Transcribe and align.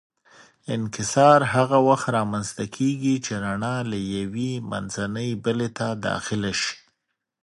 انکسار 0.75 1.39
هغه 1.53 1.77
وخت 1.87 2.07
رامنځته 2.17 2.65
کېږي 2.75 3.15
چې 3.25 3.33
رڼا 3.45 3.75
له 3.91 3.97
یوې 4.17 4.51
منځنۍ 4.71 5.29
بلې 5.43 5.69
ته 5.77 5.87
داخله 6.07 6.51
شي. 6.61 6.75